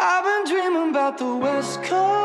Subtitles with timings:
[0.00, 2.18] I've been dreaming about the West Coast.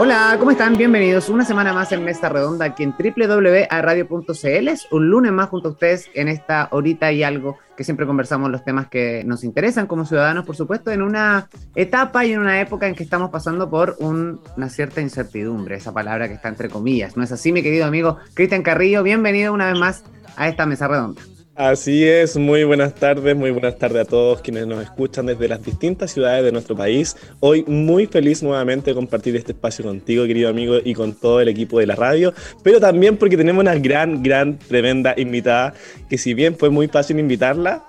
[0.00, 0.76] Hola, ¿cómo están?
[0.76, 4.68] Bienvenidos una semana más en Mesa Redonda aquí en www.radio.cl.
[4.90, 8.64] Un lunes más junto a ustedes en esta horita y algo que siempre conversamos los
[8.64, 12.86] temas que nos interesan como ciudadanos, por supuesto, en una etapa y en una época
[12.86, 17.16] en que estamos pasando por un- una cierta incertidumbre, esa palabra que está entre comillas.
[17.16, 19.02] ¿No es así, mi querido amigo Cristian Carrillo?
[19.02, 20.04] Bienvenido una vez más
[20.36, 21.20] a esta Mesa Redonda.
[21.58, 25.60] Así es, muy buenas tardes, muy buenas tardes a todos quienes nos escuchan desde las
[25.60, 27.16] distintas ciudades de nuestro país.
[27.40, 31.48] Hoy muy feliz nuevamente de compartir este espacio contigo, querido amigo, y con todo el
[31.48, 35.74] equipo de la radio, pero también porque tenemos una gran, gran, tremenda invitada,
[36.08, 37.84] que si bien fue muy fácil invitarla,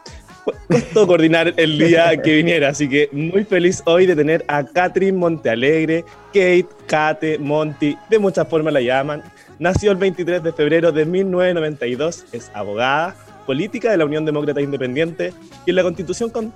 [0.67, 5.15] costó coordinar el día que viniera, así que muy feliz hoy de tener a Catherine
[5.15, 9.21] Montealegre, Kate, Kate, Monty, de muchas formas la llaman.
[9.59, 13.15] Nació el 23 de febrero de 1992, es abogada,
[13.53, 15.33] política de la Unión Demócrata Independiente
[15.65, 16.53] y en la Constitución con-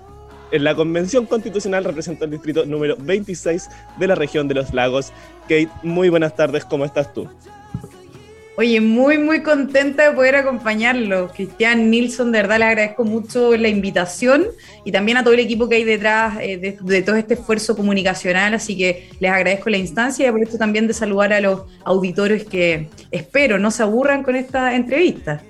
[0.52, 5.11] en la Convención Constitucional representa el distrito número 26 de la región de los lagos.
[5.49, 7.27] Kate, muy buenas tardes, ¿cómo estás tú?
[8.58, 11.30] Oye, muy, muy contenta de poder acompañarlo.
[11.33, 14.45] Cristian Nilsson, de verdad le agradezco mucho la invitación
[14.86, 17.75] y también a todo el equipo que hay detrás eh, de, de todo este esfuerzo
[17.75, 18.53] comunicacional.
[18.53, 22.89] Así que les agradezco la instancia y aprovecho también de saludar a los auditores que
[23.09, 25.41] espero no se aburran con esta entrevista.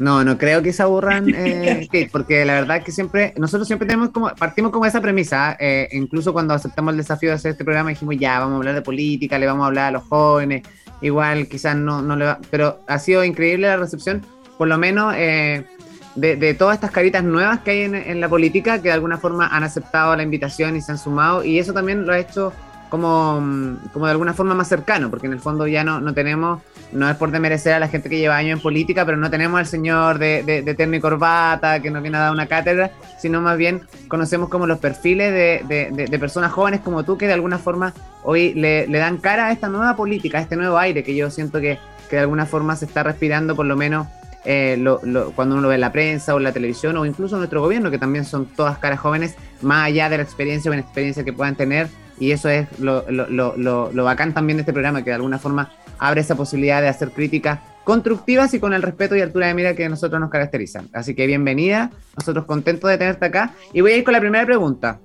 [0.00, 3.86] No, no creo que se aburran, eh, porque la verdad es que siempre, nosotros siempre
[3.86, 7.64] tenemos como, partimos como esa premisa, eh, incluso cuando aceptamos el desafío de hacer este
[7.64, 10.62] programa dijimos ya, vamos a hablar de política, le vamos a hablar a los jóvenes,
[11.02, 14.22] igual quizás no, no le va, pero ha sido increíble la recepción,
[14.56, 15.66] por lo menos eh,
[16.14, 19.18] de, de todas estas caritas nuevas que hay en, en la política, que de alguna
[19.18, 22.54] forma han aceptado la invitación y se han sumado, y eso también lo ha hecho
[22.90, 26.60] como, como de alguna forma más cercano, porque en el fondo ya no, no tenemos,
[26.92, 29.58] no es por demerecer a la gente que lleva años en política, pero no tenemos
[29.58, 32.90] al señor de, de, de terno y corbata que nos viene a dar una cátedra,
[33.18, 37.26] sino más bien conocemos como los perfiles de, de- de- personas jóvenes como tú que
[37.26, 40.76] de alguna forma hoy le, le dan cara a esta nueva política, a este nuevo
[40.76, 41.78] aire que yo siento que,
[42.10, 44.06] que de alguna forma se está respirando por lo menos
[44.44, 47.06] eh, lo- lo- cuando uno lo ve en la prensa o en la televisión o
[47.06, 50.70] incluso en nuestro gobierno, que también son todas caras jóvenes, más allá de la experiencia
[50.70, 51.88] o inexperiencia que puedan tener.
[52.20, 53.26] Y eso es lo, lo,
[53.56, 56.88] lo, lo, bacán también de este programa, que de alguna forma abre esa posibilidad de
[56.88, 60.88] hacer críticas constructivas y con el respeto y altura de mira que nosotros nos caracterizan.
[60.92, 63.54] Así que bienvenida, nosotros contentos de tenerte acá.
[63.72, 65.00] Y voy a ir con la primera pregunta.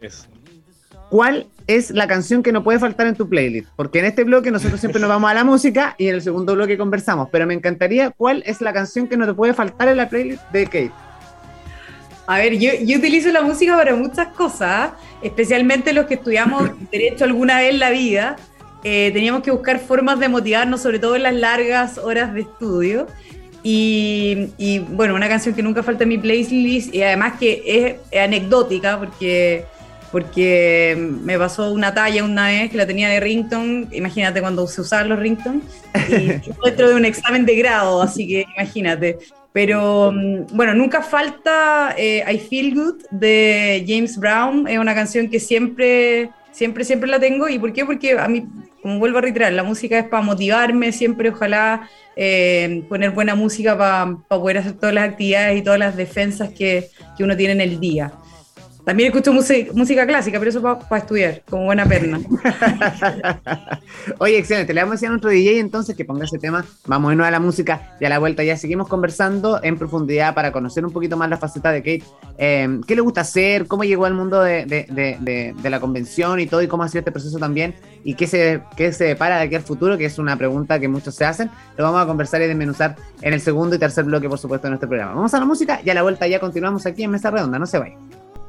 [0.00, 0.26] Eso.
[1.08, 3.68] ¿Cuál es la canción que no puede faltar en tu playlist?
[3.76, 6.54] Porque en este bloque nosotros siempre nos vamos a la música y en el segundo
[6.54, 9.96] bloque conversamos, pero me encantaría cuál es la canción que no te puede faltar en
[9.96, 10.92] la playlist de Kate.
[12.30, 17.24] A ver, yo, yo utilizo la música para muchas cosas, especialmente los que estudiamos derecho
[17.24, 18.36] alguna vez en la vida.
[18.84, 23.08] eh, teníamos que buscar formas de motivarnos, sobre todo en las largas horas de estudio.
[23.64, 27.96] Y, y, bueno, una canción que nunca falta en mi playlist y además que es,
[28.12, 29.64] es anecdótica porque,
[30.12, 34.82] porque me pasó una talla una vez que la tenía de rington, imagínate cuando se
[34.82, 35.64] usaban los rington,
[36.08, 36.28] y
[36.64, 39.18] dentro de un examen de grado, así que imagínate.
[39.52, 44.68] Pero mm, bueno, nunca falta eh, I Feel Good de James Brown.
[44.68, 47.48] Es una canción que siempre, siempre, siempre la tengo.
[47.48, 47.84] ¿Y por qué?
[47.84, 48.46] Porque a mí,
[48.82, 53.76] como vuelvo a reiterar, la música es para motivarme siempre, ojalá eh, poner buena música
[53.76, 57.60] para poder hacer todas las actividades y todas las defensas que, que uno tiene en
[57.60, 58.12] el día.
[58.90, 62.18] También escucho música, música clásica, pero eso para estudiar, como buena perna.
[64.18, 64.74] Oye, excelente.
[64.74, 66.64] Le vamos a decir a nuestro DJ entonces que ponga ese tema.
[66.86, 70.34] Vamos a irnos a la música y a la vuelta ya seguimos conversando en profundidad
[70.34, 72.02] para conocer un poquito más la faceta de Kate.
[72.36, 73.68] Eh, ¿Qué le gusta hacer?
[73.68, 76.60] ¿Cómo llegó al mundo de, de- de- de- de la convención y todo?
[76.60, 77.76] ¿Y cómo ha sido este proceso también?
[78.02, 79.98] ¿Y qué se, qué se depara de aquí al futuro?
[79.98, 81.48] Que es una pregunta que muchos se hacen.
[81.76, 84.70] Lo vamos a conversar y desmenuzar en el segundo y tercer bloque, por supuesto, de
[84.70, 85.14] nuestro programa.
[85.14, 87.56] Vamos a la música y a la vuelta ya continuamos aquí en Mesa Redonda.
[87.56, 88.19] No se vayan.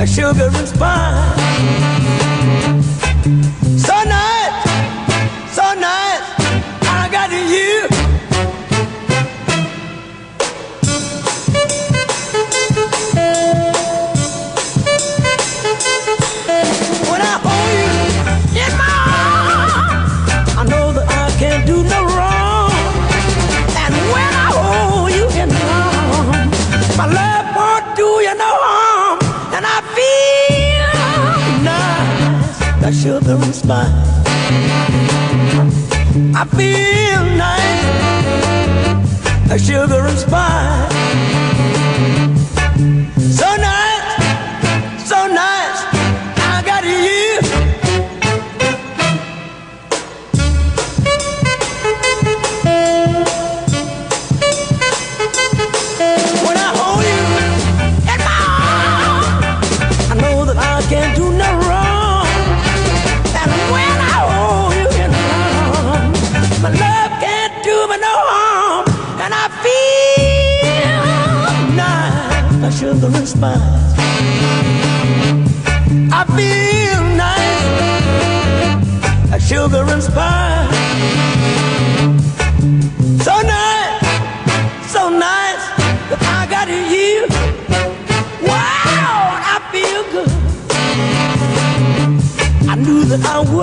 [0.00, 1.99] like sugar and spice.
[33.00, 33.86] Sugar and spice,
[36.36, 37.84] I feel nice,
[39.50, 39.58] a
[40.06, 41.39] and spice.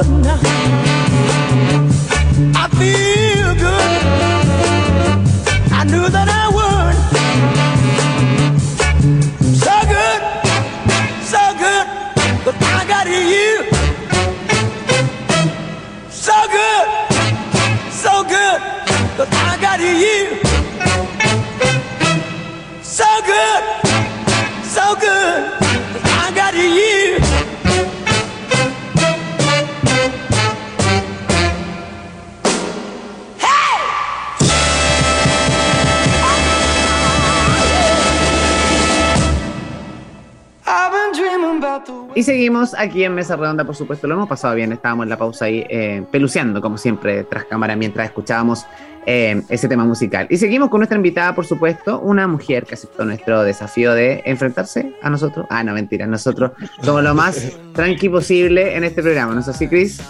[0.04, 0.57] That I
[42.78, 45.66] aquí en Mesa Redonda, por supuesto, lo hemos pasado bien, estábamos en la pausa ahí
[45.70, 48.66] eh, peluceando, como siempre, tras cámara, mientras escuchábamos
[49.06, 50.28] eh, ese tema musical.
[50.30, 54.94] Y seguimos con nuestra invitada, por supuesto, una mujer que aceptó nuestro desafío de enfrentarse
[55.02, 55.46] a nosotros.
[55.50, 56.52] Ah, no, mentira, nosotros
[56.82, 60.02] somos lo más tranqui posible en este programa, ¿no es así, Chris?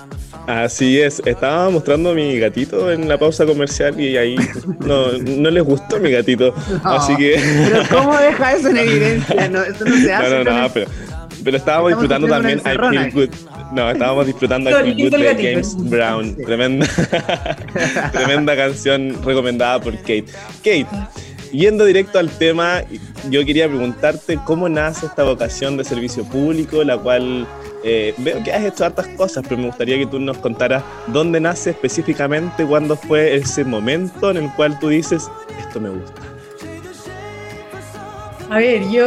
[0.48, 4.36] Así es, estaba mostrando a mi gatito en la pausa comercial y ahí
[4.80, 6.54] no, no les gustó mi gatito.
[6.84, 7.40] No, Así que.
[7.70, 9.50] Pero ¿cómo deja eso en evidencia?
[9.50, 10.30] No, eso no se hace.
[10.30, 11.17] No, no, no, con el- pero,
[11.48, 13.12] pero estábamos disfrutando también I Feel.
[13.14, 13.30] Good.
[13.72, 15.52] No, estábamos disfrutando I Feel Good de.
[15.52, 16.36] James Brown.
[16.36, 16.86] Tremenda,
[18.12, 20.26] tremenda canción recomendada por Kate.
[20.58, 20.88] Kate,
[21.54, 22.82] yendo directo al tema,
[23.30, 27.48] yo quería preguntarte cómo nace esta vocación de servicio público, la cual
[27.86, 30.84] eh, veo que has hecho hartas cosas, pero me gustaría que tú nos contaras
[31.14, 36.27] dónde nace específicamente, cuándo fue ese momento en el cual tú dices, esto me gusta.
[38.50, 39.06] A ver, yo,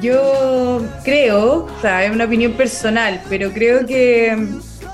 [0.00, 4.36] yo creo, o sea, es una opinión personal, pero creo que,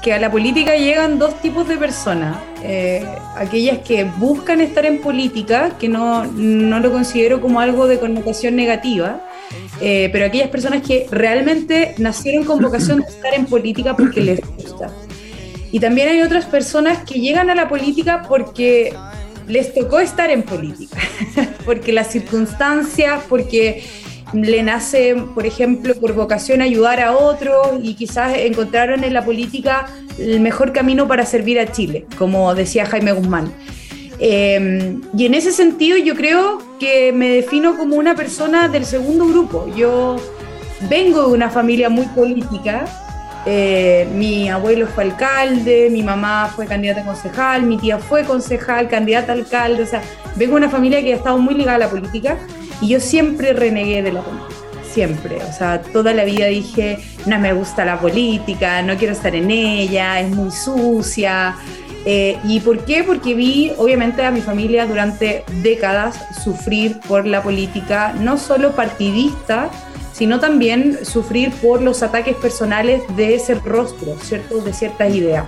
[0.02, 2.38] que a la política llegan dos tipos de personas.
[2.62, 3.06] Eh,
[3.36, 8.56] aquellas que buscan estar en política, que no, no lo considero como algo de connotación
[8.56, 9.20] negativa,
[9.82, 14.40] eh, pero aquellas personas que realmente nacieron con vocación de estar en política porque les
[14.40, 14.90] gusta.
[15.70, 18.94] Y también hay otras personas que llegan a la política porque
[19.48, 20.98] les tocó estar en política,
[21.64, 23.82] porque las circunstancias, porque
[24.32, 29.86] le nace, por ejemplo, por vocación ayudar a otros y quizás encontraron en la política
[30.18, 33.52] el mejor camino para servir a Chile, como decía Jaime Guzmán.
[34.20, 39.26] Eh, y en ese sentido yo creo que me defino como una persona del segundo
[39.26, 39.72] grupo.
[39.76, 40.16] Yo
[40.88, 42.84] vengo de una familia muy política,
[43.46, 48.88] eh, mi abuelo fue alcalde, mi mamá fue candidata a concejal, mi tía fue concejal,
[48.88, 50.02] candidata a alcalde, o sea,
[50.36, 52.36] vengo de una familia que ha estado muy ligada a la política
[52.80, 54.54] y yo siempre renegué de la política,
[54.92, 59.34] siempre, o sea, toda la vida dije, no me gusta la política, no quiero estar
[59.34, 61.56] en ella, es muy sucia.
[62.04, 63.04] Eh, ¿Y por qué?
[63.04, 69.70] Porque vi, obviamente, a mi familia durante décadas sufrir por la política, no solo partidista,
[70.18, 74.60] sino también sufrir por los ataques personales de ese rostro, ¿cierto?
[74.60, 75.44] De ciertas ideas.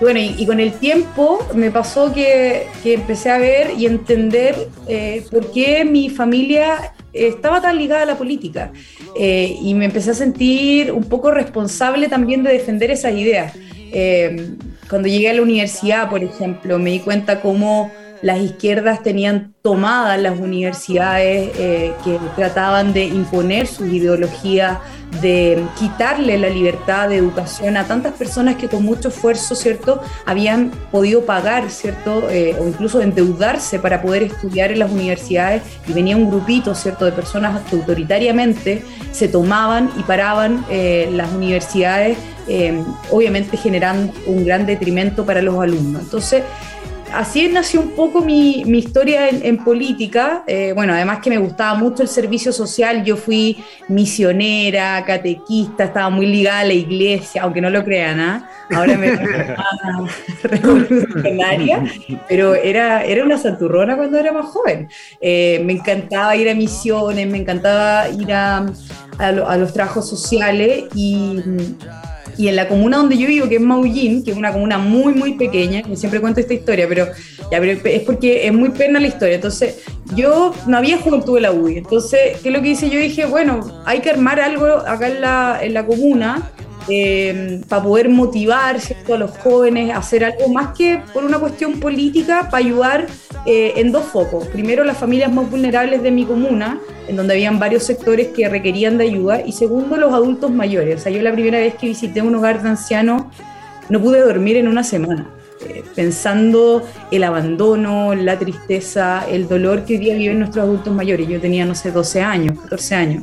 [0.00, 5.24] Bueno, y, con el tiempo me pasó que, que empecé a ver y entender eh,
[5.30, 8.72] por qué mi familia estaba tan ligada a la política.
[9.18, 13.52] Eh, y me empecé a sentir un poco responsable también de defender esas ideas.
[13.92, 14.50] Eh,
[14.88, 17.90] cuando llegué a la universidad, por ejemplo, me di cuenta cómo
[18.24, 24.80] las izquierdas tenían tomadas las universidades eh, que trataban de imponer su ideología,
[25.20, 30.70] de quitarle la libertad de educación a tantas personas que con mucho esfuerzo, ¿cierto?, habían
[30.90, 36.16] podido pagar, ¿cierto?, eh, o incluso endeudarse para poder estudiar en las universidades y venía
[36.16, 42.16] un grupito, ¿cierto?, de personas que autoritariamente se tomaban y paraban eh, las universidades,
[43.10, 46.02] obviamente generando un gran detrimento para los alumnos.
[46.02, 46.42] Entonces,
[47.14, 50.42] así nació un poco mi, mi historia en, política.
[50.46, 56.10] Eh, bueno, además que me gustaba mucho el servicio social, yo fui misionera, catequista, estaba
[56.10, 58.50] muy ligada a la iglesia, aunque no lo crean, ¿ah?
[58.74, 59.16] ahora me
[60.42, 61.84] revolucionaria,
[62.28, 64.88] pero era, era una santurrona cuando era más joven.
[65.20, 68.66] Eh, me encantaba ir a misiones, me encantaba ir a,
[69.18, 71.40] a los trabajos sociales y
[72.36, 75.14] y en la comuna donde yo vivo, que es Maullín, que es una comuna muy,
[75.14, 77.06] muy pequeña, y siempre cuento esta historia, pero,
[77.50, 79.36] ya, pero es porque es muy pena la historia.
[79.36, 79.82] Entonces,
[80.14, 81.78] yo no había juventud de la UDI.
[81.78, 82.90] Entonces, ¿qué es lo que hice?
[82.90, 86.50] Yo dije, bueno, hay que armar algo acá en la, en la comuna
[86.88, 91.80] eh, para poder motivar a los jóvenes a hacer algo más que por una cuestión
[91.80, 93.06] política, para ayudar
[93.46, 94.46] eh, en dos focos.
[94.48, 98.98] Primero, las familias más vulnerables de mi comuna, en donde habían varios sectores que requerían
[98.98, 101.00] de ayuda, y segundo, los adultos mayores.
[101.00, 103.24] O sea, yo la primera vez que visité un hogar de ancianos
[103.88, 105.30] no pude dormir en una semana.
[105.66, 111.26] Eh, pensando el abandono, la tristeza, el dolor que hoy día viven nuestros adultos mayores.
[111.28, 113.22] Yo tenía, no sé, 12 años, 14 años.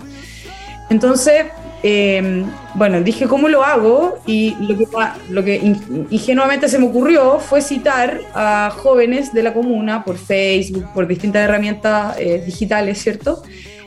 [0.89, 1.46] Entonces,
[1.84, 2.46] Em,
[2.76, 4.88] bueno, dije cómo lo hago y lo que,
[5.30, 5.76] lo que
[6.12, 11.44] ingenuamente se me ocurrió fue citar a jóvenes de la comuna por Facebook, por distintas
[11.44, 13.42] herramientas eh, digitales, ¿cierto?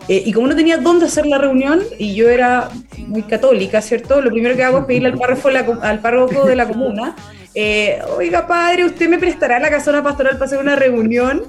[0.09, 4.21] Eh, y como no tenía dónde hacer la reunión y yo era muy católica, ¿cierto?
[4.21, 7.15] Lo primero que hago es pedirle al párroco, al párroco de la comuna,
[7.55, 11.45] eh, oiga padre, ¿usted me prestará la casona pastoral para hacer una reunión?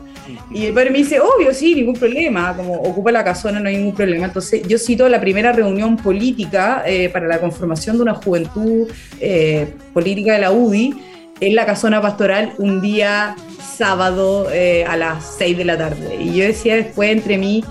[0.51, 3.77] Y el padre me dice, obvio, sí, ningún problema, como ocupa la casona, no hay
[3.77, 4.25] ningún problema.
[4.25, 8.87] Entonces yo cito la primera reunión política eh, para la conformación de una juventud
[9.19, 10.93] eh, política de la UDI
[11.39, 13.35] en la casona pastoral un día
[13.75, 16.15] sábado eh, a las 6 de la tarde.
[16.19, 17.63] Y yo decía después entre mí,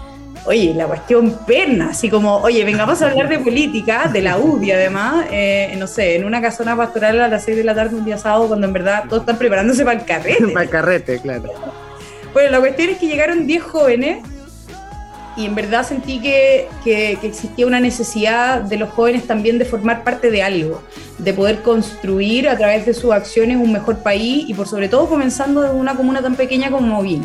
[0.45, 4.73] oye, la cuestión perna, así como, oye, vengamos a hablar de política, de la UDI
[4.73, 5.25] además,
[5.79, 8.49] no sé, en una casona pastoral a las 6 de la tarde un día sábado,
[8.49, 10.49] cuando en verdad todos están preparándose para el carrete.
[10.53, 11.84] para el carrete, claro.
[12.35, 14.19] Bueno, la cuestión es que llegaron 10 jóvenes
[15.37, 20.03] y en verdad sentí que, que, existía una necesidad de los jóvenes también de formar
[20.03, 20.83] parte de algo,
[21.19, 25.09] de poder construir a través de sus acciones un mejor país y por sobre todo
[25.09, 27.25] comenzando de una comuna tan pequeña como Movín.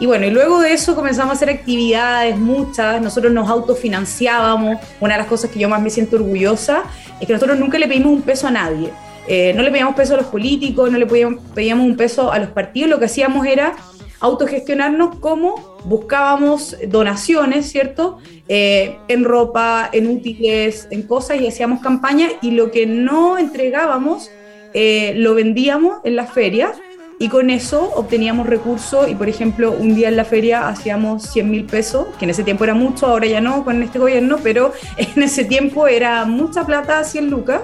[0.00, 5.14] Y bueno, y luego de eso comenzamos a hacer actividades, muchas, nosotros nos autofinanciábamos, una
[5.14, 6.84] de las cosas que yo más me siento orgullosa
[7.20, 8.90] es que nosotros nunca le pedimos un peso a nadie,
[9.28, 12.48] eh, no le pedíamos peso a los políticos, no le pedíamos un peso a los
[12.48, 13.74] partidos, lo que hacíamos era
[14.20, 18.18] autogestionarnos como buscábamos donaciones, ¿cierto?
[18.48, 24.30] Eh, en ropa, en útiles, en cosas y hacíamos campaña y lo que no entregábamos
[24.74, 26.72] eh, lo vendíamos en la feria
[27.18, 31.50] y con eso obteníamos recursos y por ejemplo un día en la feria hacíamos 100
[31.50, 34.72] mil pesos, que en ese tiempo era mucho, ahora ya no con este gobierno, pero
[34.96, 37.62] en ese tiempo era mucha plata, 100 lucas,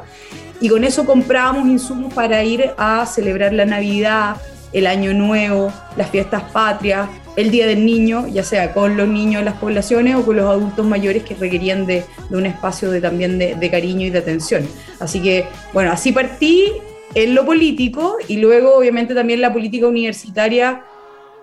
[0.60, 4.36] y con eso comprábamos insumos para ir a celebrar la Navidad,
[4.72, 9.40] el Año Nuevo, las fiestas patrias, el Día del Niño, ya sea con los niños
[9.40, 13.38] de las poblaciones o con los adultos mayores que requerían de, un espacio de, también
[13.38, 14.66] de, cariño y de atención.
[15.00, 16.72] Así que, bueno, así partí
[17.14, 20.84] en lo político y luego obviamente también la política universitaria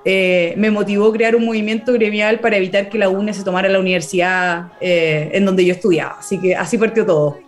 [0.05, 3.67] eh, me motivó a crear un movimiento gremial para evitar que la UNE se tomara
[3.67, 6.17] la universidad eh, en donde yo estudiaba.
[6.19, 7.39] Así que así partió todo.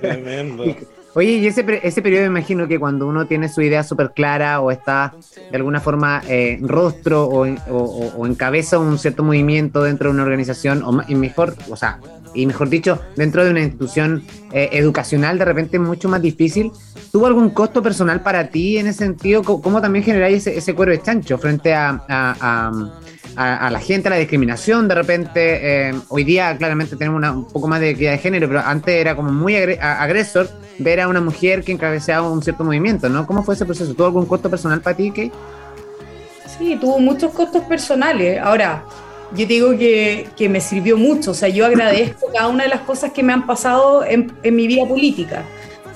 [0.00, 0.64] Tremendo.
[1.14, 4.70] Oye, y ese, ese periodo imagino que cuando uno tiene su idea súper clara o
[4.70, 5.14] está
[5.50, 10.82] de alguna forma eh, rostro o, o, encabeza un cierto movimiento dentro de una organización,
[10.84, 11.98] o y mejor, o sea,
[12.34, 16.70] y mejor dicho, dentro de una institución eh, educacional, de repente es mucho más difícil.
[17.10, 19.42] ¿Tuvo algún costo personal para ti en ese sentido?
[19.42, 22.70] ¿Cómo, también generáis ese, ese, cuero de chancho frente a, a,
[23.36, 24.88] la gente, a la discriminación?
[24.88, 28.60] De repente, eh, hoy día claramente tenemos un poco más de equidad de género, pero
[28.60, 33.26] antes era como muy agresor ver a una mujer que encabezaba un cierto movimiento, ¿no?
[33.26, 33.94] ¿Cómo fue ese proceso?
[33.94, 35.32] ¿Tuvo algún costo personal para ti, Kate?
[36.58, 38.40] Sí, tuvo muchos costos personales.
[38.40, 38.84] Ahora,
[39.34, 42.80] yo digo que, que, me sirvió mucho, o sea, yo agradezco cada una de las
[42.80, 45.44] cosas que me han pasado en, en mi vida política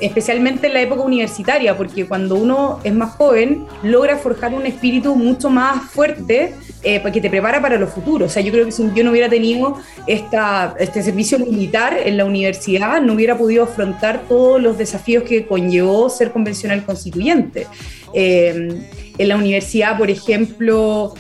[0.00, 5.14] especialmente en la época universitaria, porque cuando uno es más joven, logra forjar un espíritu
[5.14, 8.26] mucho más fuerte eh, que te prepara para lo futuro.
[8.26, 12.24] O sea, yo creo que si yo no hubiera tenido este servicio militar en la
[12.24, 17.66] universidad, no hubiera podido afrontar todos los desafíos que conllevó ser convencional constituyente.
[18.12, 18.68] Eh,
[19.16, 21.14] en la universidad, por ejemplo,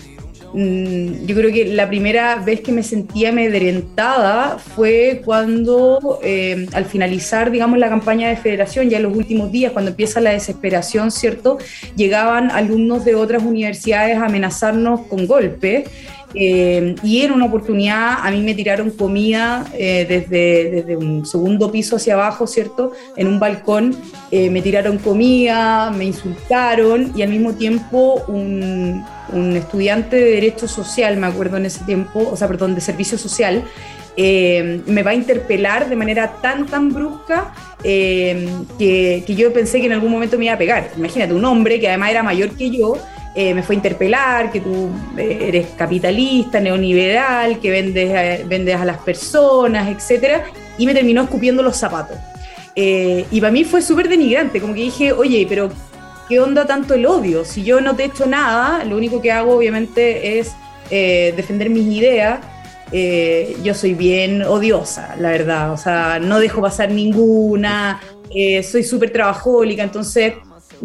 [0.54, 7.50] yo creo que la primera vez que me sentía amedrentada fue cuando eh, al finalizar,
[7.50, 11.58] digamos, la campaña de federación, ya en los últimos días, cuando empieza la desesperación, ¿cierto?
[11.96, 15.88] Llegaban alumnos de otras universidades a amenazarnos con golpes
[16.34, 21.70] Eh, y en una oportunidad a mí me tiraron comida eh, desde, desde, un segundo
[21.70, 22.92] piso hacia abajo, ¿cierto?
[23.16, 23.94] En un balcón
[24.32, 30.66] eh, me tiraron comida, me insultaron y al mismo tiempo un, un, estudiante de Derecho
[30.66, 33.62] Social, me acuerdo en ese tiempo, o sea, perdón, de Servicio Social,
[34.16, 39.92] me va a interpelar de manera tan, tan brusca que, que yo pensé que en
[39.92, 40.90] algún momento me iba a pegar.
[40.96, 42.96] Imagínate, un hombre que además era mayor que yo,
[43.36, 48.76] eh, me fue a interpelar, que tú eh, eres capitalista, neoliberal, que vendes, eh, vendes
[48.76, 50.44] a las personas, etc.
[50.78, 52.16] Y me terminó escupiendo los zapatos.
[52.76, 55.70] y para mí fue súper denigrante, como que dije, oye, pero
[56.28, 57.44] ¿qué onda tanto el odio?
[57.44, 60.52] Si yo no te he hecho nada, lo único que hago obviamente es
[60.90, 62.40] defender mis ideas.
[63.62, 68.00] yo soy bien odiosa, la verdad, o sea, no dejo pasar ninguna,
[68.62, 70.34] soy súper trabajólica, entonces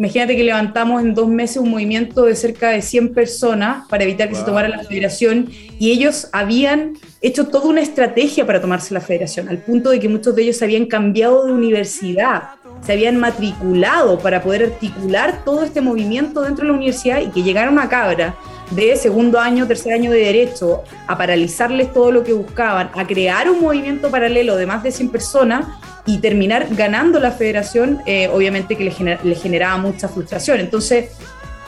[0.00, 4.30] Imagínate que levantamos en dos meses un movimiento de cerca de 100 personas para evitar
[4.30, 9.02] que se tomara la federación y ellos habían hecho toda una estrategia para tomarse la
[9.02, 12.44] federación, al punto de que muchos de ellos se habían cambiado de universidad,
[12.80, 17.42] se habían matriculado para poder articular todo este movimiento dentro de la universidad y que
[17.42, 18.36] llegara una cabra
[18.70, 23.50] de segundo año, tercer año de derecho, a paralizarles todo lo que buscaban, a crear
[23.50, 25.66] un movimiento paralelo de más de 100 personas,
[26.06, 30.60] y terminar ganando la federación, eh, obviamente que le, generaba mucha frustración.
[30.60, 31.10] Entonces,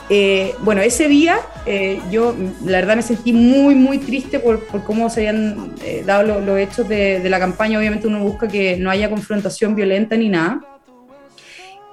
[0.09, 2.35] eh, bueno, ese día eh, yo
[2.65, 5.73] la verdad me sentí muy, muy triste por, por cómo se habían
[6.05, 7.79] dado los hechos de, de, la campaña.
[7.79, 10.61] Obviamente uno busca que no haya confrontación violenta ni nada.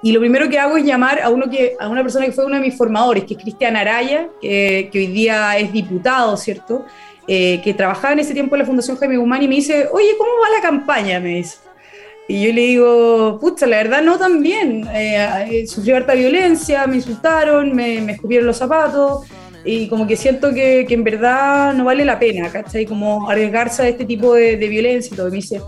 [0.03, 2.43] Y lo primero que hago es llamar a, uno que, a una persona que fue
[2.43, 6.85] uno de mis formadores, que es Cristian Araya, que hoy día es diputado, ¿cierto?
[7.27, 10.31] que trabajaba en ese tiempo en la Fundación Jaime Guzmán y me dice, oye, ¿cómo
[10.41, 11.19] va la campaña?
[11.19, 11.59] Me dice.
[12.31, 14.87] Y yo le digo, pucha, la verdad no tan bien.
[14.93, 15.17] Eh,
[15.49, 19.25] eh, sufrí harta violencia, me insultaron, me, me, escupieron los zapatos
[19.65, 22.85] y como que siento que, que, en verdad no vale la pena, ¿cachai?
[22.85, 25.27] Como arriesgarse a este tipo de, de violencia y todo.
[25.27, 25.59] Y me dice,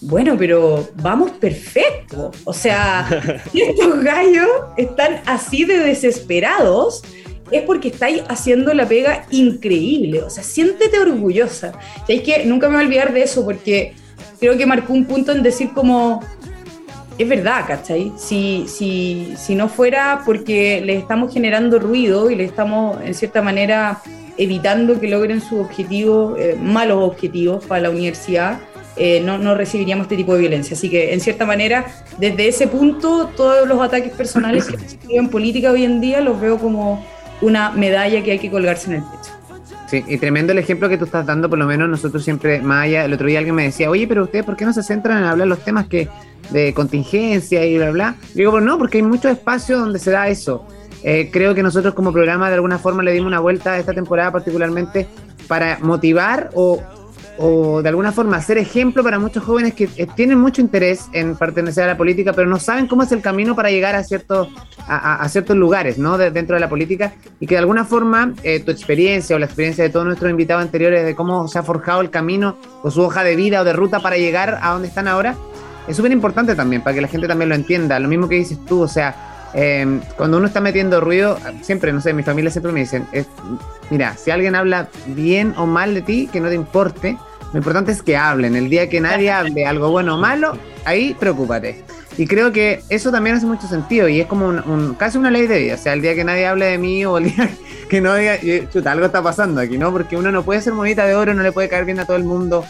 [0.00, 2.30] bueno, pero vamos perfecto.
[2.44, 7.02] O sea, si estos gallos están así de desesperados,
[7.50, 10.22] es porque estáis haciendo la pega increíble.
[10.22, 11.72] O sea, siéntete orgullosa.
[12.08, 13.92] es que nunca me voy a olvidar de eso porque
[14.38, 16.22] creo que marcó un punto en decir como,
[17.18, 18.12] es verdad, ¿cachai?
[18.16, 23.42] Si, si, si no fuera porque les estamos generando ruido y les estamos, en cierta
[23.42, 24.02] manera,
[24.36, 28.58] evitando que logren sus objetivos, eh, malos objetivos para la universidad,
[28.96, 30.76] eh, no, no, recibiríamos este tipo de violencia.
[30.76, 31.86] Así que, en cierta manera,
[32.18, 36.40] desde ese punto, todos los ataques personales que se en política hoy en día los
[36.40, 37.04] veo como
[37.42, 39.32] una medalla que hay que colgarse en el pecho.
[39.86, 43.04] Sí, y tremendo el ejemplo que tú estás dando, por lo menos nosotros siempre, Maya,
[43.04, 45.24] el otro día alguien me decía, oye, pero ustedes, ¿por qué no se centran en
[45.24, 46.08] hablar los temas que
[46.50, 48.14] de contingencia y bla, bla?
[48.34, 50.66] digo, pues no, porque hay muchos espacios donde se da eso.
[51.04, 53.92] Eh, creo que nosotros como programa de alguna forma le dimos una vuelta a esta
[53.92, 55.06] temporada particularmente
[55.46, 56.82] para motivar o
[57.38, 61.36] o de alguna forma ser ejemplo para muchos jóvenes que eh, tienen mucho interés en
[61.36, 64.48] pertenecer a la política, pero no saben cómo es el camino para llegar a ciertos,
[64.86, 66.18] a, ciertos lugares ¿no?
[66.18, 69.84] dentro de la política y que de alguna forma eh, tu experiencia o la experiencia
[69.84, 73.24] de todos nuestros invitados anteriores de cómo se ha forjado el camino o su hoja
[73.24, 75.36] de vida o de ruta para llegar a donde están ahora,
[75.86, 77.98] es súper importante también para que la gente también lo entienda.
[78.00, 82.00] Lo mismo que dices tú, o sea, em, cuando uno está metiendo ruido, siempre, no
[82.00, 83.26] sé, mi familia siempre me dicen, es,
[83.90, 87.16] mira, si alguien habla bien o mal de ti, que no te importe,
[87.52, 88.54] lo importante es que hablen.
[88.54, 91.84] El día que nadie hable algo bueno o malo, ahí preocúpate.
[92.18, 95.46] Y creo que eso también hace mucho sentido y es como un, casi una ley
[95.46, 95.74] de vida.
[95.74, 97.50] O sea, el día que nadie hable de mí o el día
[97.90, 98.38] que no diga,
[98.72, 99.92] chuta, algo está pasando aquí, ¿no?
[99.92, 102.16] Porque uno no puede ser monita de oro, no le puede caer bien a todo
[102.16, 102.64] el mundo.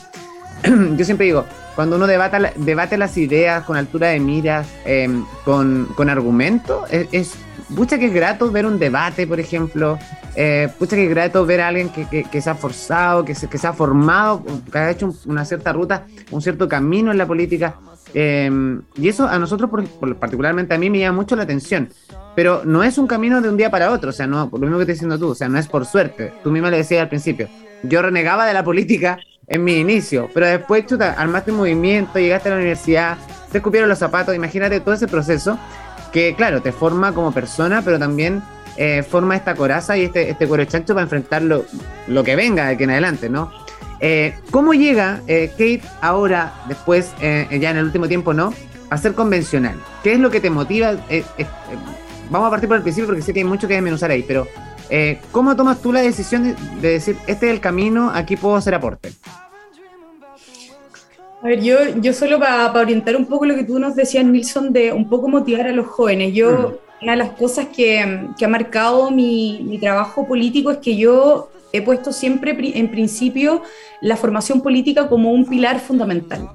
[0.96, 5.86] Yo siempre digo, cuando uno debata, debate las ideas con altura de miras, em, con,
[5.94, 7.34] con argumento, es,
[7.74, 9.98] pucha que es grato ver un debate, por ejemplo,
[10.34, 13.48] eh, pucha que es grato ver a alguien que, que, se ha forzado, que se,
[13.48, 14.42] que se ha formado,
[14.72, 17.76] que ha hecho una cierta ruta, un cierto camino en la política.
[18.14, 19.70] Em, y eso a nosotros,
[20.18, 21.90] particularmente a mí, me llama mucho la atención.
[22.34, 24.76] Pero no es un camino de un día para otro, o sea, no, lo mismo
[24.76, 26.32] que estás diciendo tú, o sea, no es por suerte.
[26.42, 27.48] Tú misma le decías al principio,
[27.82, 32.52] yo renegaba de la política en mi inicio, pero después, chuta, armaste movimiento, llegaste a
[32.52, 33.18] la universidad,
[33.52, 35.58] te escupieron los zapatos, imagínate todo ese proceso
[36.12, 38.42] que claro, te forma como persona, pero también
[38.76, 41.64] eh, forma esta coraza y este, este cuero chancho para enfrentar lo,
[42.24, 43.52] que venga de aquí en adelante, ¿no?
[44.00, 48.52] Eh, ¿Cómo llega eh, Kate ahora, después, ya en el último tiempo, ¿no?
[48.90, 49.80] A ser convencional.
[50.02, 50.94] ¿Qué es lo que te motiva?
[52.28, 54.46] vamos a partir por el principio porque sé que hay mucho que desmenuzar ahí, pero
[55.32, 58.74] ¿cómo tomas tú la decisión de, de, decir, este es el camino, aquí puedo hacer
[58.74, 59.12] aporte?
[61.42, 64.72] A ver, yo, yo solo para, orientar un poco lo que tú nos decías, Nilsson,
[64.72, 66.34] de un poco motivar a los jóvenes.
[66.34, 70.96] Yo, una de las cosas que, que ha marcado mi, mi, trabajo político es que
[70.96, 73.62] yo he puesto siempre en principio
[74.00, 76.48] la formación política como un pilar fundamental.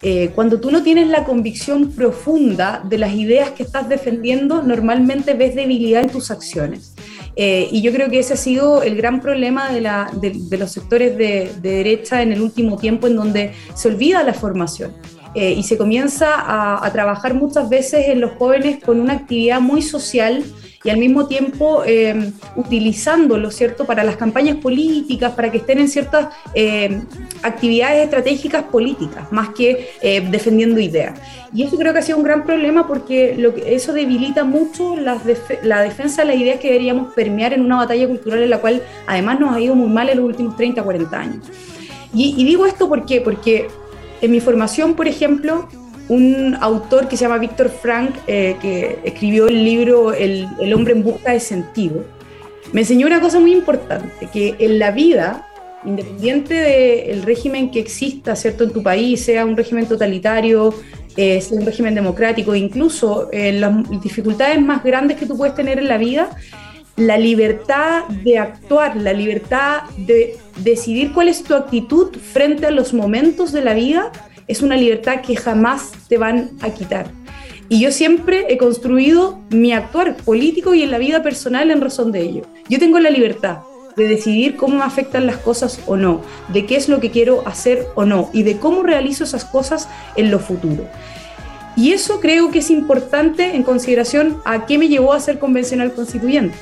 [0.00, 5.34] Eh, cuando tú no tienes la convicción profunda de las ideas que estás defendiendo, normalmente
[5.34, 6.94] ves debilidad en tus acciones.
[7.40, 10.72] Eh, y yo creo que ese ha sido el gran problema de, la, de, los
[10.72, 14.92] sectores de, derecha en el último tiempo, en donde se olvida la formación.
[15.36, 19.60] Eh, y se comienza a, a, trabajar muchas veces en los jóvenes con una actividad
[19.60, 20.44] muy social
[20.84, 25.88] y al mismo tiempo eh, utilizándolo, ¿cierto?, para las campañas políticas, para que estén en
[25.88, 27.02] ciertas eh,
[27.42, 31.18] actividades estratégicas políticas, más que eh, defendiendo ideas.
[31.52, 34.96] Y eso creo que ha sido un gran problema porque lo que, eso debilita mucho
[34.96, 38.82] la defensa de las ideas que deberíamos permear en una batalla cultural en la cual
[39.06, 41.44] además nos ha ido muy mal en los últimos 30, 40 años.
[42.14, 43.20] Y, y digo esto ¿por qué?
[43.20, 43.68] porque
[44.20, 45.68] en mi formación, por ejemplo,
[46.08, 51.02] un autor que se llama Víctor Frank, eh, que escribió el libro el, hombre en
[51.02, 52.04] busca de sentido,
[52.72, 55.46] me enseñó una cosa muy importante, que en la vida,
[55.84, 60.74] independiente del régimen que exista, ¿cierto?, en tu país, sea un régimen totalitario,
[61.16, 65.78] eh, sea un régimen democrático, incluso en las dificultades más grandes que tú puedes tener
[65.78, 66.30] en la vida,
[66.96, 72.92] la libertad de actuar, la libertad de decidir cuál es tu actitud frente a los
[72.92, 74.10] momentos de la vida,
[74.48, 77.10] es una libertad que jamás te van a quitar.
[77.68, 82.12] Y yo siempre he construido mi actuar político y en la vida personal en razón
[82.12, 82.42] de ello.
[82.68, 83.58] Yo tengo la libertad
[83.94, 87.46] de decidir cómo me afectan las cosas o no, de qué es lo que quiero
[87.46, 90.88] hacer o no, y de cómo realizo esas cosas en lo futuro.
[91.76, 95.92] Y eso creo que es importante en consideración a qué me llevó a ser convencional
[95.92, 96.56] constituyente.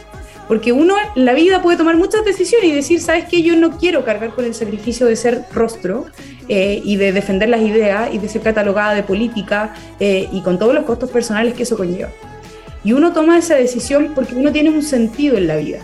[0.48, 3.42] Porque uno la vida puede tomar muchas decisiones y decir, ¿sabes qué?
[3.42, 6.06] Yo no quiero cargar con el sacrificio de ser rostro
[6.48, 10.58] eh, y de defender las ideas y de ser catalogada de política eh, y con
[10.58, 12.10] todos los costos personales que eso conlleva.
[12.84, 15.78] Y uno toma esa decisión porque uno tiene un sentido en la vida.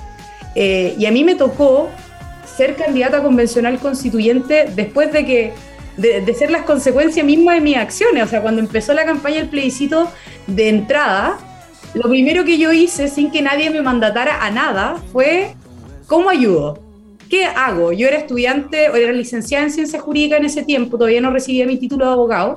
[0.54, 1.90] Eh, y a mí me tocó
[2.56, 5.52] ser candidata convencional constituyente después de que
[5.96, 8.22] de, de, ser las consecuencias mismas de mis acciones.
[8.22, 10.08] O sea, cuando empezó la campaña del plebiscito
[10.46, 11.38] de entrada,
[11.94, 15.54] lo primero que yo hice sin que nadie me mandatara a nada fue,
[16.06, 16.78] ¿cómo ayudo?
[17.28, 17.92] ¿Qué hago?
[17.92, 21.66] Yo era estudiante, o era licenciada en ciencias jurídicas en ese tiempo, todavía no recibía
[21.66, 22.56] mi título de abogado.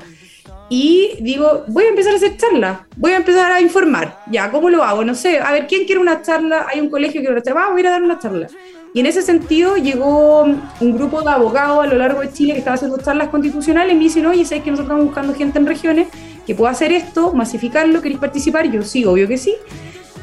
[0.67, 4.17] Y digo, voy a empezar a hacer charlas, voy a empezar a informar.
[4.31, 5.05] Ya, ¿cómo lo hago?
[5.05, 6.65] No sé, a ver, ¿quién quiere una charla?
[6.73, 8.47] Hay un colegio que quiere una charla, vamos a ir a dar una charla.
[8.93, 12.59] Y en ese sentido llegó un grupo de abogados a lo largo de Chile que
[12.59, 15.67] estaba haciendo charlas constitucionales y me dicen, oye, ¿sabes que nosotros estamos buscando gente en
[15.67, 16.07] regiones
[16.45, 18.69] que pueda hacer esto, masificarlo, ¿queréis participar?
[18.71, 19.55] Yo sí, obvio que sí.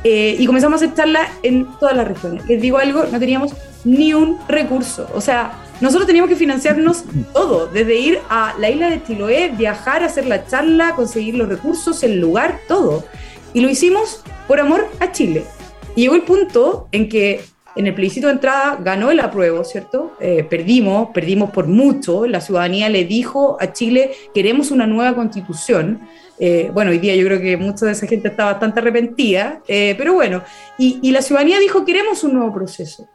[0.05, 2.47] Eh, y comenzamos a aceptarla en todas las regiones.
[2.47, 3.53] Les digo algo, no teníamos
[3.85, 5.09] ni un recurso.
[5.15, 10.03] O sea, nosotros teníamos que financiarnos todo, desde ir a la isla de Chiloé, viajar,
[10.03, 13.05] hacer la charla, conseguir los recursos, el lugar, todo.
[13.55, 15.45] Y lo hicimos por amor a Chile.
[15.95, 20.13] Y llegó el punto en que en el plebiscito de entrada ganó el apruebo, ¿cierto?
[20.21, 22.27] Eh, perdimos, perdimos por mucho.
[22.27, 26.01] La ciudadanía le dijo a Chile, queremos una nueva constitución.
[26.39, 29.95] Eh, bueno, hoy día yo creo que mucha de esa gente está bastante arrepentida, eh,
[29.97, 30.43] pero bueno,
[30.79, 33.09] y, y, la ciudadanía dijo, queremos un nuevo proceso.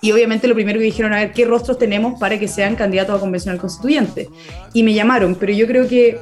[0.00, 3.16] Y obviamente lo primero que dijeron, a ver, ¿qué rostros tenemos para que sean candidatos
[3.16, 4.28] a convencional constituyente?
[4.72, 6.18] Y me llamaron, pero yo creo que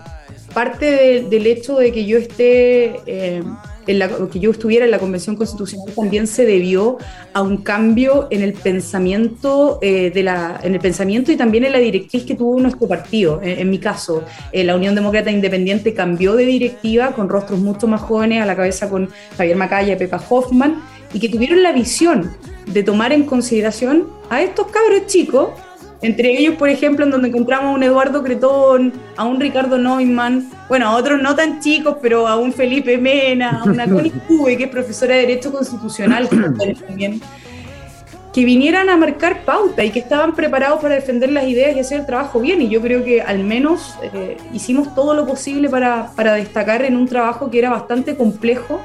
[0.54, 3.42] parte de, del hecho de que yo esté
[3.86, 6.98] que yo estuviera en la Convención Constitucional también se debió
[7.32, 11.72] a un cambio en el pensamiento, eh, de la, en el pensamiento y también en
[11.72, 13.40] la directriz que tuvo nuestro partido.
[13.42, 18.00] En, mi caso, eh, la Unión Demócrata Independiente cambió de directiva con rostros mucho más
[18.00, 22.32] jóvenes, a la cabeza con Javier Macaya y Pepa Hoffman, y que tuvieron la visión
[22.66, 25.50] de tomar en consideración a estos cabros chicos
[26.02, 30.50] entre ellos, por ejemplo, en donde encontramos a un Eduardo Cretón, a un Ricardo Neumann,
[30.68, 34.56] bueno, a otros no tan chicos, pero a un Felipe Mena, a una Connie Cube,
[34.56, 37.20] que es profesora de Derecho Constitucional también,
[38.32, 42.00] que vinieran a marcar pauta y que estaban preparados para defender las ideas y hacer
[42.00, 42.60] el trabajo bien.
[42.60, 46.96] Y yo creo que al menos eh, hicimos todo lo posible para, para, destacar en
[46.96, 48.82] un trabajo que era bastante complejo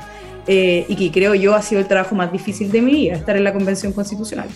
[0.47, 3.36] eh, y que creo yo ha sido el trabajo más difícil de mi vida, estar
[3.36, 4.47] en la Convención Constitucional.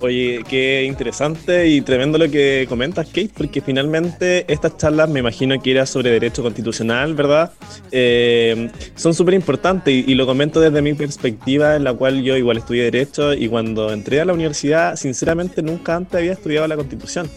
[0.00, 5.60] Oye, qué interesante y tremendo lo que comentas, Kate, porque finalmente estas charlas, me imagino
[5.60, 7.50] que era sobre derecho constitucional, ¿verdad?
[7.90, 12.36] Eh, son súper importantes y, y, lo comento desde mi perspectiva, en la cual yo
[12.36, 16.76] igual estudié derecho y cuando entré a la universidad, sinceramente nunca antes había estudiado la
[16.76, 17.28] constitución.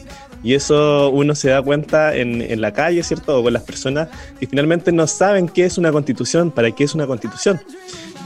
[0.44, 3.40] Y eso uno se da cuenta en, en la calle, ¿cierto?
[3.40, 6.94] O con las personas que finalmente no saben qué es una constitución, para qué es
[6.94, 7.60] una constitución.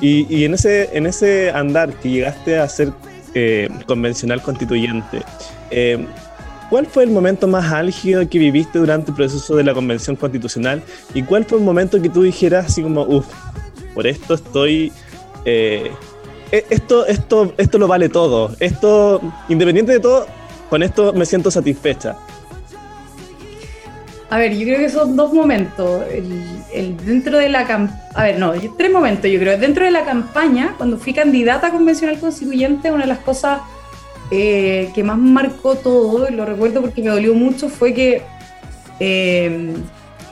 [0.01, 2.91] Y, y en, ese, en ese andar que llegaste a ser
[3.35, 5.21] eh, convencional constituyente.
[5.69, 6.05] Eh,
[6.69, 10.81] ¿Cuál fue el momento más álgido que viviste durante el proceso de la convención constitucional?
[11.13, 13.27] ¿Y cuál fue el momento que tú dijeras así como, uff,
[13.93, 14.91] por esto estoy...
[15.45, 15.91] Eh,
[16.51, 18.55] eh, esto, esto, esto lo vale todo.
[18.59, 20.25] Esto, independiente de todo,
[20.69, 22.15] con esto me siento satisfecha.
[24.29, 26.03] A ver, yo creo que son dos momentos.
[26.73, 29.57] El, dentro de la campaña, a ver, no, tres momentos yo creo.
[29.57, 33.61] Dentro de la campaña, cuando fui candidata convencional constituyente, una de las cosas
[34.31, 38.23] eh, que más marcó todo, y lo recuerdo porque me dolió mucho, fue que
[38.99, 39.73] eh,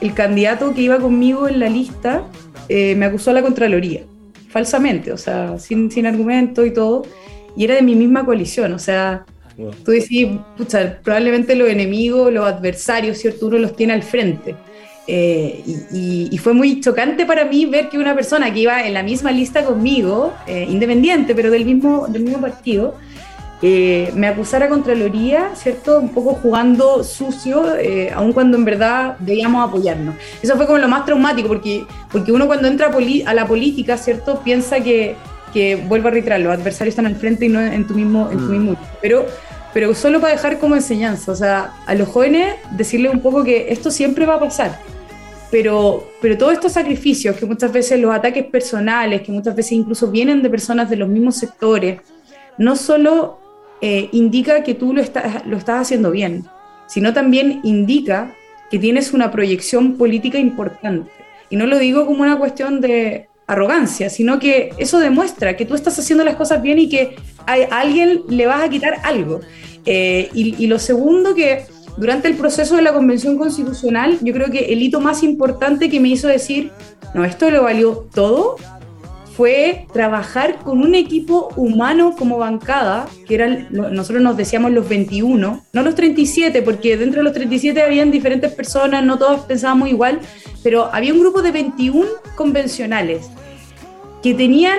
[0.02, 2.24] el candidato que iba conmigo en la lista
[2.70, 4.02] eh, me acusó a la Contraloría,
[4.50, 7.04] falsamente, o sea, sin, sin argumento y todo,
[7.56, 12.46] y era de mi misma coalición, o sea, Tú decís, pucha, probablemente los enemigos, los
[12.46, 13.48] adversarios, ¿cierto?
[13.48, 14.56] Uno los tiene al frente.
[15.06, 19.04] Eh, y, fue muy chocante para mí ver que una persona que iba en la
[19.04, 22.96] misma lista conmigo, eh, independiente, pero del mismo, del mismo partido,
[23.62, 26.00] eh, me acusara Contraloría, ¿cierto?
[26.00, 27.64] Un poco jugando sucio,
[28.14, 30.16] aun cuando en verdad debíamos apoyarnos.
[30.42, 32.92] Eso fue como lo más traumático, porque, porque uno cuando entra
[33.26, 34.42] a, la política, ¿cierto?
[34.44, 35.16] Piensa que,
[35.54, 38.38] que vuelvo a reiterar, los adversarios están al frente y no en tu mismo, en
[38.40, 38.52] tu mm.
[38.52, 38.76] mismo.
[39.02, 39.26] Pero,
[39.74, 43.72] pero solo para dejar como enseñanza, o sea, a los jóvenes decirles un poco que
[43.72, 44.80] esto siempre va a pasar.
[45.52, 50.10] Pero, pero todos estos sacrificios, que muchas veces los ataques personales, que muchas veces incluso
[50.10, 52.02] vienen de personas de los mismos sectores,
[52.58, 53.40] no solo
[53.80, 56.46] eh, indica que tú lo estás, lo estás haciendo bien,
[56.88, 58.34] sino también indica
[58.72, 61.12] que tienes una proyección política importante.
[61.52, 65.76] Y no lo digo como una cuestión de, arrogancia, sino que eso demuestra que tú
[65.76, 69.42] estás haciendo las cosas bien y que a, alguien le vas a quitar algo.
[69.86, 71.66] Eh, y, lo segundo que
[71.98, 76.00] durante el proceso de la Convención Constitucional, yo creo que el hito más importante que
[76.00, 76.72] me hizo decir,
[77.14, 78.56] no, esto lo valió todo,
[79.36, 85.64] fue trabajar con un equipo humano como bancada, que eran, nosotros nos decíamos los 21,
[85.74, 90.20] no los 37, porque dentro de los 37 habían diferentes personas, no todos pensábamos igual,
[90.62, 93.30] pero había un grupo de 21 convencionales
[94.22, 94.78] que tenían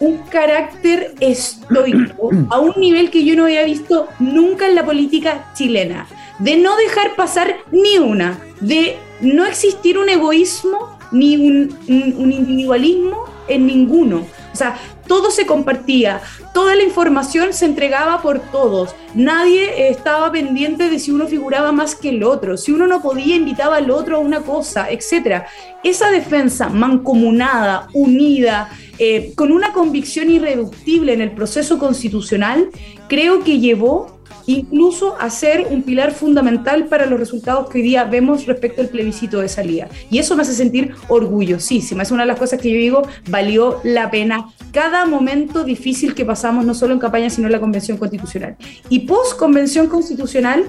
[0.00, 5.52] un carácter estoico a un nivel que yo no había visto nunca en la política
[5.54, 6.06] chilena,
[6.38, 13.26] de no dejar pasar ni una, de no existir un egoísmo ni un, un individualismo
[13.50, 14.26] en ninguno.
[14.52, 16.20] O sea, todo se compartía,
[16.54, 21.94] toda la información se entregaba por todos, nadie estaba pendiente de si uno figuraba más
[21.94, 25.44] que el otro, si uno no podía invitaba al otro a una cosa, etc.
[25.82, 32.70] Esa defensa mancomunada, unida, eh, con una convicción irreductible en el proceso constitucional,
[33.08, 34.19] creo que llevó
[34.52, 38.88] incluso a ser un pilar fundamental para los resultados que hoy día vemos respecto al
[38.88, 39.88] plebiscito de salida.
[40.10, 42.02] Y eso me hace sentir orgullosísima.
[42.02, 46.24] Es una de las cosas que yo digo, valió la pena cada momento difícil que
[46.24, 48.56] pasamos, no solo en campaña, sino en la Convención Constitucional.
[48.88, 50.64] Y post Convención Constitucional,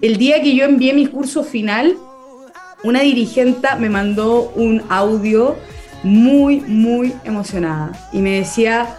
[0.00, 1.96] el día que yo envié mi curso final,
[2.84, 5.56] una dirigente me mandó un audio
[6.02, 8.96] muy, muy emocionada y me decía,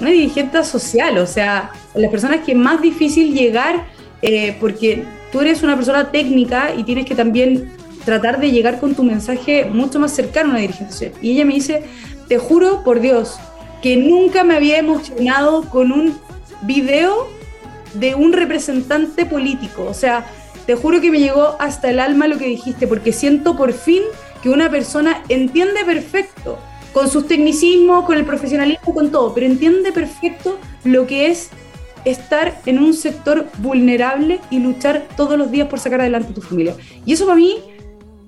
[0.00, 3.86] una dirigente social, o sea, las personas que es más difícil llegar
[4.22, 7.72] eh, porque tú eres una persona técnica y tienes que también
[8.04, 11.12] tratar de llegar con tu mensaje mucho más cercano a una dirigente social.
[11.20, 11.84] Y ella me dice,
[12.28, 13.38] te juro por Dios
[13.82, 16.18] que nunca me había emocionado con un
[16.62, 17.28] video
[17.94, 19.84] de un representante político.
[19.84, 20.26] O sea,
[20.66, 24.02] te juro que me llegó hasta el alma lo que dijiste, porque siento por fin
[24.42, 26.58] que una persona entiende perfecto
[26.92, 31.50] con sus tecnicismos, con el profesionalismo, con todo, pero entiende perfecto lo que es
[32.04, 36.42] estar en un sector vulnerable y luchar todos los días por sacar adelante a tu
[36.42, 36.74] familia.
[37.04, 37.56] Y eso para mí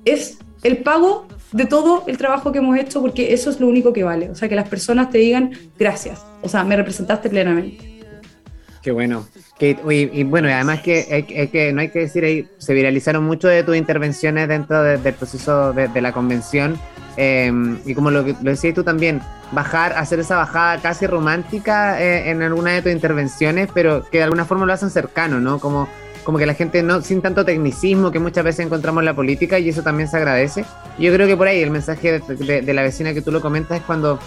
[0.04, 3.92] es el pago de todo el trabajo que hemos hecho, porque eso es lo único
[3.92, 4.30] que vale.
[4.30, 6.24] O sea, que las personas te digan gracias.
[6.42, 7.89] O sea, me representaste plenamente.
[8.82, 9.26] Qué bueno.
[9.58, 13.62] y, bueno, y además que, que no hay que decir ahí, se viralizaron mucho de
[13.62, 16.78] tus intervenciones dentro del proceso de, la convención.
[17.16, 19.20] Em, y como lo, decías tú también,
[19.52, 24.24] bajar, hacer esa bajada casi romántica eh, en alguna de tus intervenciones, pero que de
[24.24, 25.58] alguna forma lo hacen cercano, ¿no?
[25.58, 25.86] Como,
[26.24, 29.58] como que la gente no, sin tanto tecnicismo que muchas veces encontramos en la política
[29.58, 30.64] y eso también se agradece.
[30.98, 33.84] Yo creo que por ahí el mensaje de la vecina que tú lo comentas es
[33.84, 34.18] cuando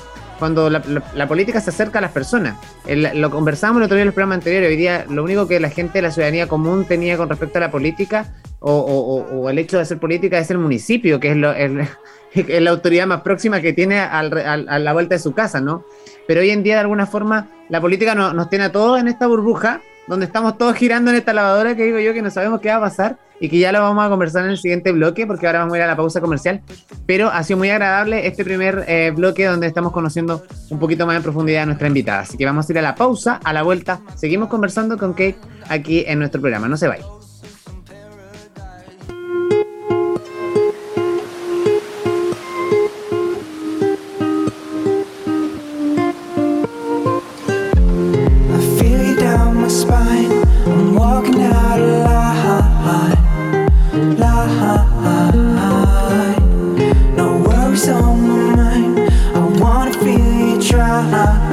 [0.43, 2.57] cuando la, política se acerca a las personas.
[2.85, 4.63] lo conversamos el otro día en el programa anterior.
[4.63, 7.71] Hoy día lo único que la gente, la ciudadanía común tenía con respecto a la
[7.71, 11.37] política o, el hecho de hacer política es el municipio, que es,
[12.61, 15.85] la autoridad más próxima que tiene a la vuelta de su casa, ¿no?
[16.27, 19.27] Pero hoy en día, de alguna forma, la política nos tiene a todos en esta
[19.27, 22.69] burbuja donde estamos todos girando en esta lavadora que digo yo que no sabemos qué
[22.69, 25.47] va a pasar y que ya lo vamos a conversar en el siguiente bloque porque
[25.47, 26.61] ahora vamos a ir a la pausa comercial.
[27.05, 31.17] Pero ha sido muy agradable este primer eh, bloque donde estamos conociendo un poquito más
[31.17, 32.21] en profundidad a nuestra invitada.
[32.21, 33.99] Así que vamos a ir a la pausa, a la vuelta.
[34.15, 35.37] Seguimos conversando con Kate
[35.67, 36.67] aquí en nuestro programa.
[36.67, 37.22] No se vayan.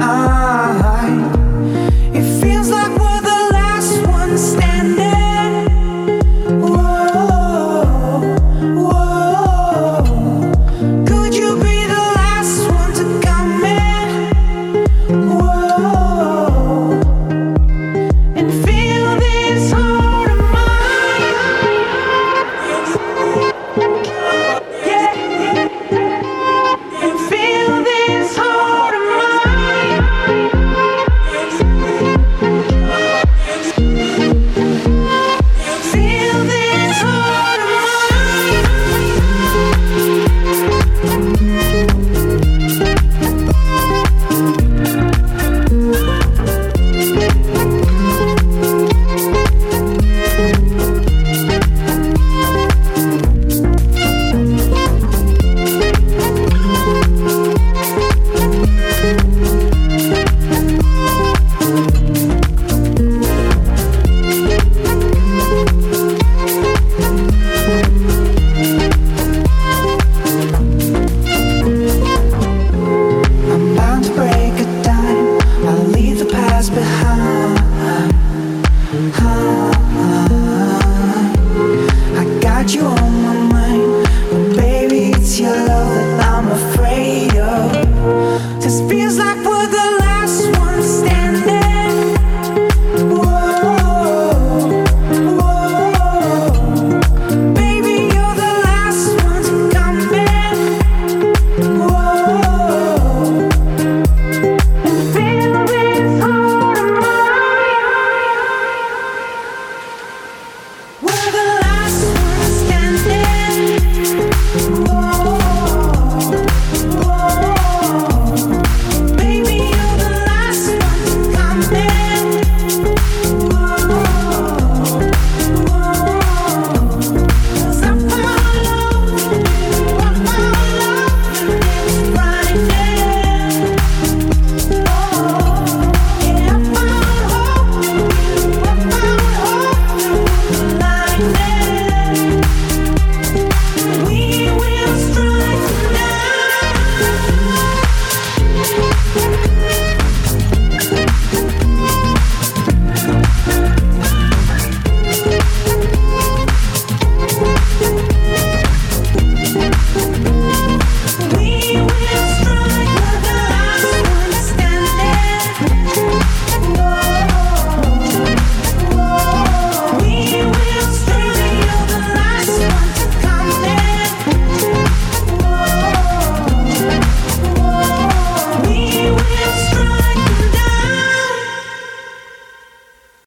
[0.01, 0.30] I